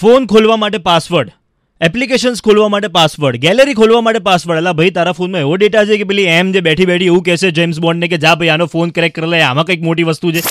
[0.00, 1.34] Phone ખોલવા માટે password
[1.80, 5.98] applications ખોલવા માટે પાસવર્ડ ગેલેરી ખોલવા માટે પાસવર્ડ એટલે ભાઈ તારા ફોનમાં એવો ડેટા છે
[5.98, 8.92] કે પેલી એમ જે બેઠી બેઠી એવું કહેશે જેમ્સ બોન્ડને કે જા ભાઈ આનો ફોન
[8.92, 10.42] ક્રેક કરી લે આમાં કંઈક મોટી વસ્તુ છે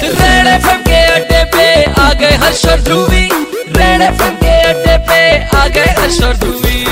[0.00, 1.66] रेड एफएम के अड्डे पे
[2.00, 3.24] आ गए हर्ष और ध्रुवी
[3.74, 4.93] रेड एफएम के अड्डे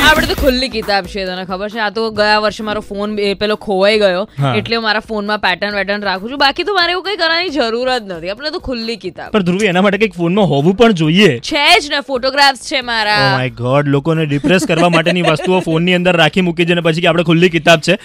[0.03, 1.79] આપણે તો ખુલ્લી કિતાબ છે તને ખબર છે?
[1.79, 4.23] આ તો ગયા વર્ષે મારો ફોન પેલો ખોવાઈ ગયો
[4.57, 6.39] એટલે હું મારા ફોનમાં પેટર્ન વેટર્ન રાખું છું.
[6.43, 8.31] બાકી તો મારે એવું કઈ કરવાની જરૂર જ નથી.
[8.33, 9.29] આપણે તો ખુલ્લી કિતાબ.
[9.35, 11.29] પણ ધ્રુવી એના માટે કંઈક ફોનમાં હોવું પણ જોઈએ.
[11.49, 13.19] છે જ ને ફોટોગ્રાફ્સ છે મારા.
[13.27, 17.07] ઓ માય ગોડ લોકોને ડિપ્રેસ કરવા માટેની વસ્તુઓ ફોનની અંદર રાખી મૂકી છે ને પછી
[17.07, 17.97] આપણે ખુલ્લી કિતાબ છે.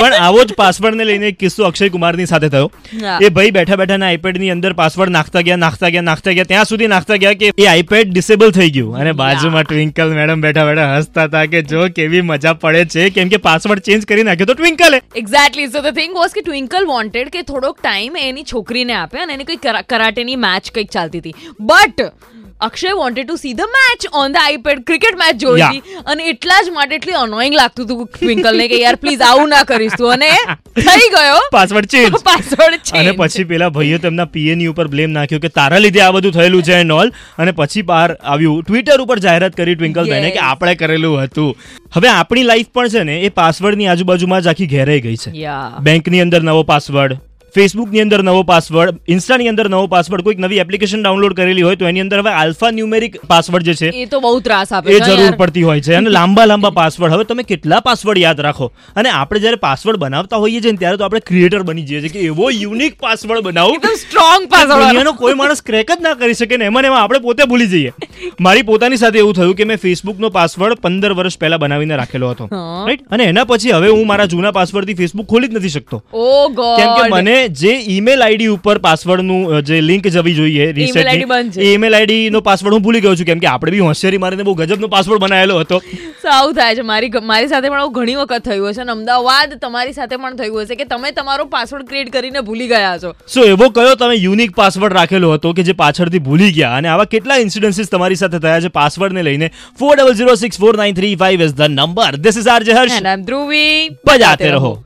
[0.00, 2.72] પણ આવો જ પાસવર્ડને લઈને એક કિસ્સો અક્ષય કુમારની સાથે થયો.
[3.22, 6.44] એ ભાઈ બેઠા બેઠા આઈપેડની અંદર પાસવર્ડ નાખતા ગયા નાખતા ગયા નાખતા ગયા.
[6.44, 8.96] ત્યાં સુધી નાખતા ગયા કે એ આઈપેડ ડિસેબલ થઈ ગયું.
[8.96, 13.28] અને બાજુમાં ટ્વિંકલ મેડમ બેઠા બેઠા હસતા હતા કે જો કેવી મજા પડે છે કેમ
[13.28, 17.28] કે પાસવર્ડ ચેન્જ કરી નાખ્યો તો ટ્વિંકલે exactly so the thing was કે ટ્વિંકલ વોન્ટેડ
[17.28, 21.34] કે થોડોક ટાઈમ એની છોકરીને આપે અને એની કોઈ કરા- કરાટેની મેચ કંઈક ચાલતી હતી.
[21.60, 22.00] But
[22.68, 25.82] Akshay wanted to see the match on the iPad cricket match જોઈ
[26.12, 29.96] અને એટલા જ માટે એટલી અનોઈંગ લાગતું હતું ટ્વિંકલને કે યાર પ્લીઝ આવું ના કરીશ
[29.98, 30.12] તું.
[30.12, 30.30] અને
[30.80, 31.38] થઈ ગયો.
[31.52, 36.04] પાસવર્ડ ચેન્જ પાસવર્ડ અને પછી પેલા ભાઈએ તેમના પીએની ઉપર બ્લેમ નાખ્યો કે તારા લીધે
[36.06, 40.12] આ બધું થયેલું છે એન્ડ ઓલ અને પછી બહાર આવ્યું ટ્વિટર ઉપર જાહેરાત કરી ટ્વિંકલ
[40.12, 41.56] બેને કે આપણે કરેલું હતું.
[41.96, 45.48] હવે આપણી લાઈફ પણ છે ને એ પાસવર્ડની આજુબાજુમાં જ આખી ઘેરાઈ ગઈ છે.
[45.88, 47.18] બેંકની અંદર નવો પાસવર્ડ
[47.54, 51.88] ફેસબુકની અંદર નવો પાસવર્ડ ઇન્સ્ટાની અંદર નવો પાસવર્ડ કોઈક નવી એપ્લિકેશન ડાઉનલોડ કરેલી હોય તો
[51.90, 55.36] એની અંદર હવે આલ્ફા ન્યુમેરિક પાસવર્ડ જે છે એ તો બહુ ત્રાસ આપે એ જરૂર
[55.40, 55.94] પડતી હોય છે.
[56.00, 58.70] અને લાંબા લાંબા પાસવર્ડ હવે તમે કેટલા પાસવર્ડ યાદ રાખો?
[58.96, 62.26] અને આપણે જ્યારે પાસવર્ડ બનાવતા હોઈએ છીએ ત્યારે તો આપણે ક્રિએટર બની જઈએ છીએ કે
[62.34, 66.70] એવો યુનિક પાસવર્ડ બનાવું સ્ટ્રોંગ પાસવર્ડ દુનિયાનો કોઈ માણસ ક્રેક જ ના કરી શકે ને
[66.72, 67.92] એમાં એમાં આપણે પોતે ભૂલી જઈએ.
[68.48, 72.48] મારી પોતાની સાથે એવું થયું કે મેં ફેસબુકનો પાસવર્ડ પંદર વર્ષ પહેલા બનાવીને રાખેલો હતો.
[72.52, 76.02] રાઈટ અને એના પછી હવે હું મારા જૂના પાસવર્ડથી ફેસબુક ખોલી જ નથી શકતો.
[76.78, 80.72] કેમ કે મને જે ઈમેલ આઈડી ઉપર પાસવર્ડનું જે લિંક જવી જોઈએ.
[80.72, 84.42] રીસેટ ઈમેલ આઈડી નો પાસવર્ડ હું ભૂલી ગયો છું કેમ કે આપણે બી હોશિયારી મારીને
[84.42, 85.82] બહુ ગજબનો પાસવર્ડ બનાવેલો હતો.
[86.22, 86.80] સાવ થાય છે.
[86.80, 90.62] મારી મારી સાથે પણ આવું ઘણી વખત થયું હશે અને અમદાવાદ તમારી સાથે પણ થયું
[90.62, 93.14] હશે કે તમે તમારો પાસવર્ડ ક્રિએટ કરીને ભૂલી ગયા છો.
[93.34, 96.76] સો એવો કયો તમે યુનિક પાસવર્ડ રાખેલો હતો કે જે પાછળથી ભૂલી ગયા?
[96.76, 99.50] અને આવા કેટલા ઇન્સિડન્સીસ તમારી સાથે થયા છે પાસવર્ડને લઈને?
[99.78, 102.72] Four double zero six four nine three five is the number this is R J
[102.72, 104.84] Harsh Dhruvi બજાતે રહો.